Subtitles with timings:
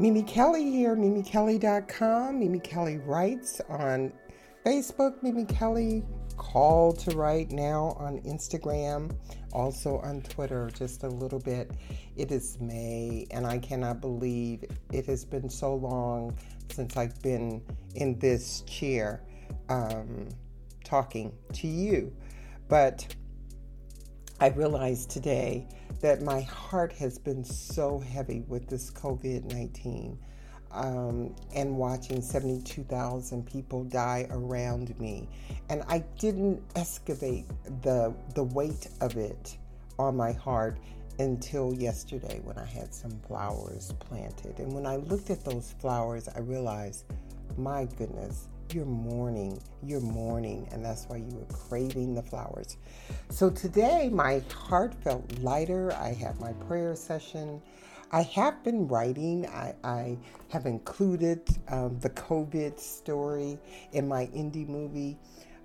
[0.00, 2.40] Mimi Kelly here, mimikelly.com.
[2.40, 4.12] Mimi Kelly writes on
[4.66, 6.02] Facebook, Mimi Kelly
[6.36, 9.16] call to write now on Instagram,
[9.52, 11.70] also on Twitter, just a little bit.
[12.16, 16.36] It is May, and I cannot believe it has been so long
[16.72, 17.62] since I've been
[17.94, 19.22] in this chair
[19.68, 20.28] um,
[20.84, 22.12] talking to you.
[22.68, 23.14] But
[24.40, 25.66] I realized today
[26.00, 30.18] that my heart has been so heavy with this COVID 19
[30.72, 35.28] um, and watching 72,000 people die around me.
[35.68, 37.46] And I didn't excavate
[37.82, 39.56] the, the weight of it
[39.98, 40.78] on my heart
[41.20, 44.58] until yesterday when I had some flowers planted.
[44.58, 47.04] And when I looked at those flowers, I realized,
[47.56, 52.76] my goodness, you're mourning, you're mourning, and that's why you were craving the flowers.
[53.30, 55.92] So today, my heart felt lighter.
[55.92, 57.62] I had my prayer session.
[58.10, 59.46] I have been writing.
[59.46, 60.18] I, I
[60.50, 63.58] have included um, the COVID story
[63.92, 65.18] in my indie movie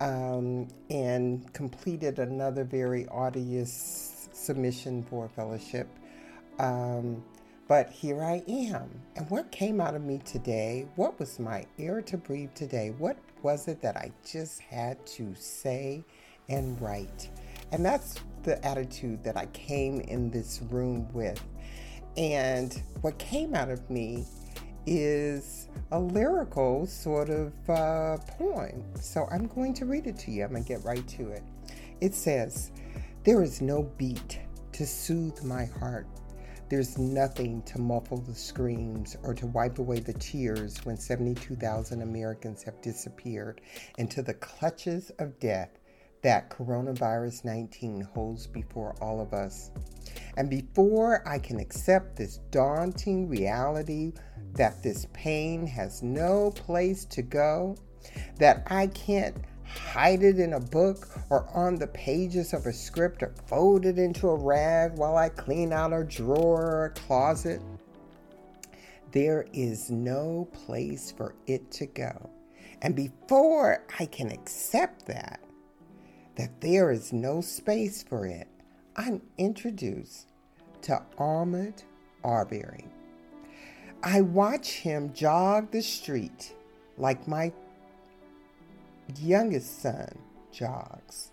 [0.00, 5.88] um, and completed another very arduous submission for a fellowship.
[6.58, 7.22] Um,
[7.70, 8.90] but here I am.
[9.14, 10.88] And what came out of me today?
[10.96, 12.92] What was my air to breathe today?
[12.98, 16.02] What was it that I just had to say
[16.48, 17.30] and write?
[17.70, 21.40] And that's the attitude that I came in this room with.
[22.16, 24.24] And what came out of me
[24.84, 28.82] is a lyrical sort of uh, poem.
[29.00, 30.42] So I'm going to read it to you.
[30.42, 31.44] I'm going to get right to it.
[32.00, 32.72] It says,
[33.22, 34.40] There is no beat
[34.72, 36.08] to soothe my heart
[36.70, 42.62] there's nothing to muffle the screams or to wipe away the tears when 72,000 Americans
[42.62, 43.60] have disappeared
[43.98, 45.70] into the clutches of death
[46.22, 49.70] that coronavirus 19 holds before all of us.
[50.36, 54.12] And before I can accept this daunting reality
[54.52, 57.76] that this pain has no place to go,
[58.38, 59.36] that I can't
[59.78, 63.98] hide it in a book or on the pages of a script or fold it
[63.98, 67.60] into a rag while I clean out a drawer or a closet.
[69.12, 72.30] There is no place for it to go.
[72.82, 75.40] And before I can accept that,
[76.36, 78.48] that there is no space for it,
[78.96, 80.28] I'm introduced
[80.82, 81.82] to Ahmaud
[82.24, 82.86] Arbery.
[84.02, 86.54] I watch him jog the street
[86.96, 87.52] like my
[89.18, 90.18] youngest son
[90.52, 91.30] jogs.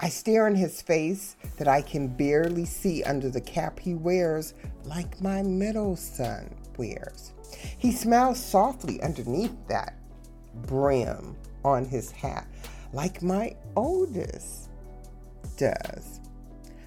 [0.00, 4.54] I stare in his face that I can barely see under the cap he wears,
[4.84, 7.32] like my middle son wears.
[7.78, 9.94] He smiles softly underneath that
[10.66, 12.46] brim on his hat,
[12.92, 14.68] like my oldest
[15.56, 16.20] does.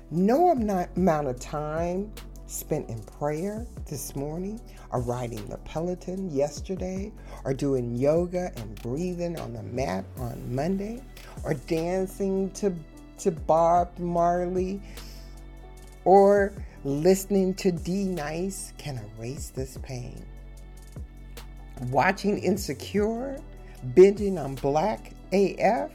[0.09, 2.12] No amount of time
[2.51, 4.59] spent in prayer this morning,
[4.91, 7.12] or riding the Peloton yesterday,
[7.45, 11.01] or doing yoga and breathing on the mat on Monday,
[11.44, 12.73] or dancing to,
[13.19, 14.81] to Bob Marley,
[16.03, 16.51] or
[16.84, 20.25] listening to D Nice can erase this pain.
[21.89, 23.39] Watching Insecure,
[23.95, 25.91] binging on Black AF,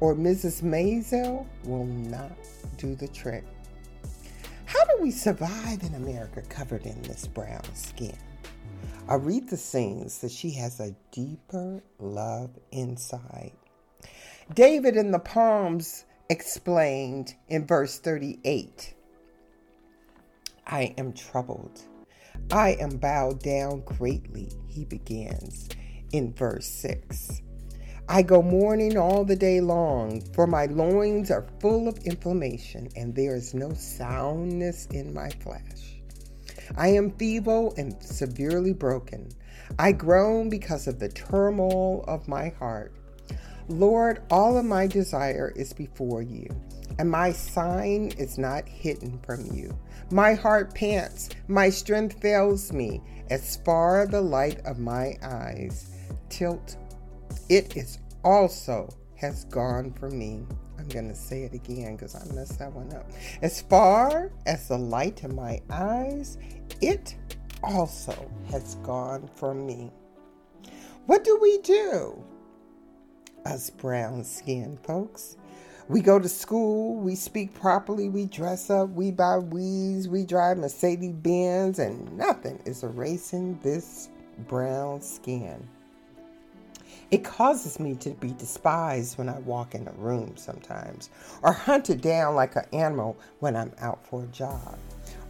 [0.00, 0.62] or Mrs.
[0.62, 2.32] Maisel will not
[2.76, 3.44] do the trick.
[4.68, 8.18] How do we survive in America covered in this brown skin?
[9.08, 13.52] Aretha sings that she has a deeper love inside.
[14.52, 18.92] David in the Psalms explained in verse 38
[20.66, 21.80] I am troubled.
[22.52, 25.70] I am bowed down greatly, he begins
[26.12, 27.40] in verse 6.
[28.10, 33.14] I go mourning all the day long, for my loins are full of inflammation, and
[33.14, 36.00] there is no soundness in my flesh.
[36.74, 39.28] I am feeble and severely broken.
[39.78, 42.94] I groan because of the turmoil of my heart.
[43.68, 46.48] Lord, all of my desire is before you,
[46.98, 49.78] and my sign is not hidden from you.
[50.10, 55.90] My heart pants, my strength fails me, as far the light of my eyes
[56.30, 56.78] tilt
[57.48, 60.46] it is also has gone for me.
[60.78, 63.10] I'm going to say it again because I messed that one up.
[63.42, 66.38] As far as the light in my eyes,
[66.80, 67.16] it
[67.62, 69.90] also has gone for me.
[71.06, 72.22] What do we do?
[73.44, 75.36] Us brown skinned folks.
[75.88, 80.58] We go to school, we speak properly, we dress up, we buy weeds, we drive
[80.58, 84.10] Mercedes Benz, and nothing is erasing this
[84.46, 85.66] brown skin.
[87.10, 91.08] It causes me to be despised when I walk in a room sometimes,
[91.42, 94.78] or hunted down like an animal when I'm out for a job,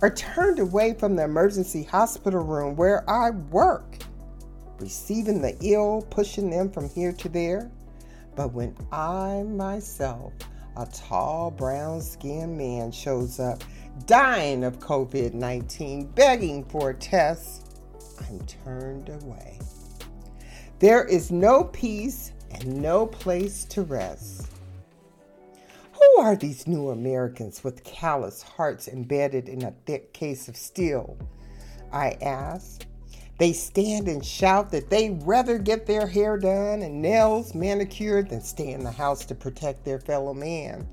[0.02, 3.98] or turned away from the emergency hospital room where I work,
[4.80, 7.70] receiving the ill, pushing them from here to there.
[8.34, 10.32] But when I myself,
[10.76, 13.62] a tall, brown skinned man, shows up
[14.06, 17.76] dying of COVID 19, begging for a test,
[18.28, 19.60] I'm turned away.
[20.80, 24.46] There is no peace and no place to rest.
[25.92, 31.18] Who are these new Americans with callous hearts embedded in a thick case of steel?
[31.92, 32.86] I ask.
[33.38, 38.40] They stand and shout that they'd rather get their hair done and nails manicured than
[38.40, 40.86] stay in the house to protect their fellow man.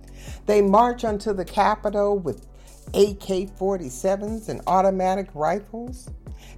[0.47, 2.47] They march onto the Capitol with
[2.95, 6.09] AK 47s and automatic rifles.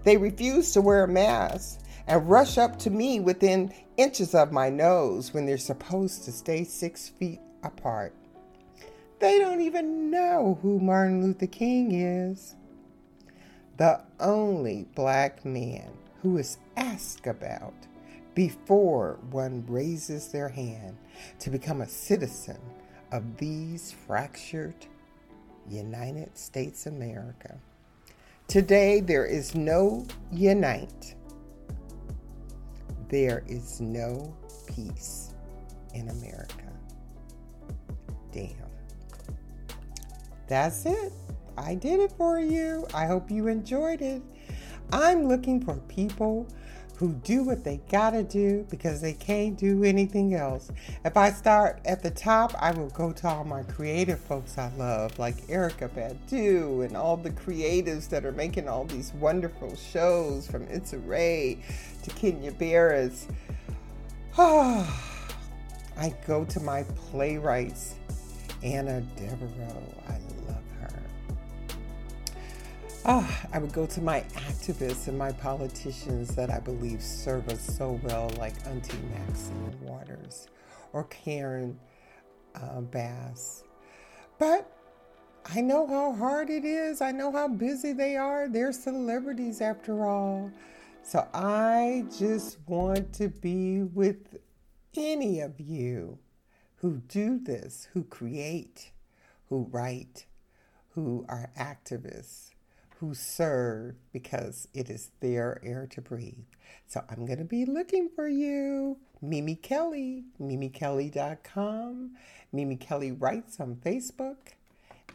[0.06, 4.70] They refuse to wear a mask and rush up to me within inches of my
[4.70, 8.14] nose when they're supposed to stay six feet apart.
[9.20, 12.56] They don't even know who Martin Luther King is.
[13.78, 15.90] The only black man
[16.22, 17.74] who is asked about
[18.36, 20.98] before one raises their hand
[21.40, 22.60] to become a citizen
[23.12, 24.76] of these fractured
[25.70, 27.58] United States America.
[28.48, 31.16] Today there is no unite.
[33.10, 34.36] There is no
[34.68, 35.34] peace
[35.94, 36.72] in America.
[38.32, 38.52] Damn.
[40.48, 41.14] That's it.
[41.58, 42.86] I did it for you.
[42.94, 44.22] I hope you enjoyed it.
[44.92, 46.48] I'm looking for people
[46.98, 50.72] who do what they gotta do because they can't do anything else.
[51.06, 54.72] If I start at the top, I will go to all my creative folks I
[54.78, 60.48] love, like Erykah Badu and all the creatives that are making all these wonderful shows
[60.48, 61.60] from Issa Rae
[62.02, 63.28] to Kenya Barris.
[64.40, 64.88] I
[66.26, 67.96] go to my playwrights,
[68.64, 69.84] Anna Devereaux.
[70.08, 70.18] I
[73.10, 77.62] Oh, I would go to my activists and my politicians that I believe serve us
[77.62, 80.50] so well, like Auntie Maxine Waters
[80.92, 81.80] or Karen
[82.56, 83.64] uh, Bass.
[84.38, 84.70] But
[85.46, 87.00] I know how hard it is.
[87.00, 88.50] I know how busy they are.
[88.50, 90.52] They're celebrities after all.
[91.02, 94.38] So I just want to be with
[94.98, 96.20] any of you
[96.76, 98.92] who do this, who create,
[99.48, 100.26] who write,
[100.90, 102.50] who are activists
[103.00, 106.46] who serve because it is their air to breathe.
[106.88, 108.98] So I'm going to be looking for you.
[109.22, 112.12] Mimi Kelly, mimikelly.com.
[112.54, 114.38] Mimi Kelly writes on Facebook,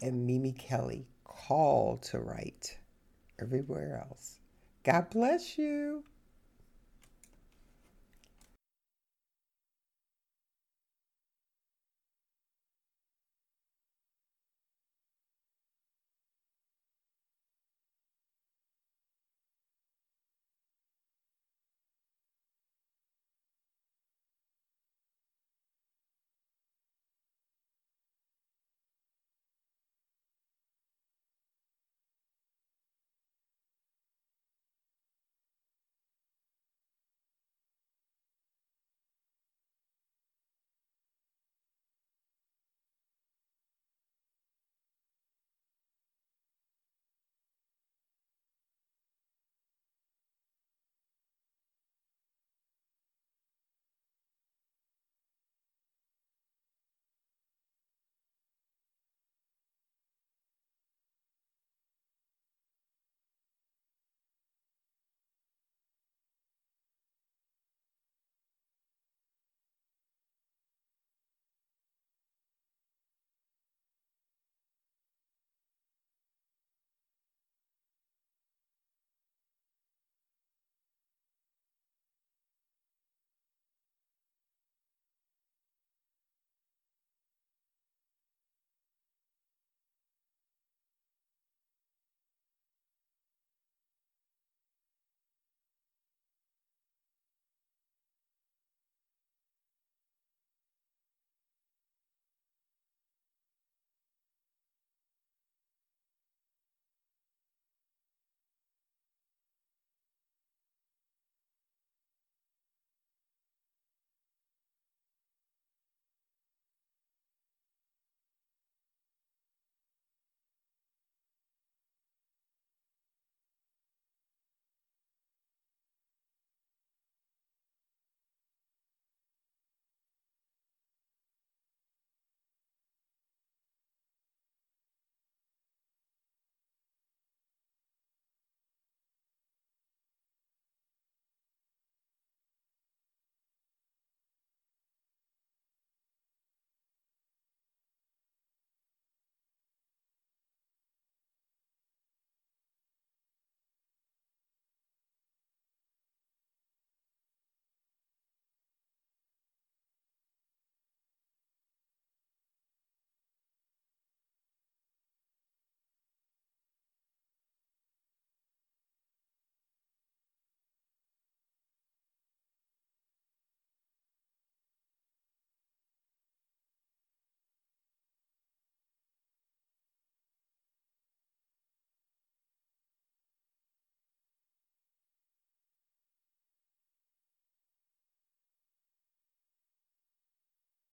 [0.01, 2.79] and Mimi Kelly call to write
[3.41, 4.39] everywhere else.
[4.85, 6.05] God bless you.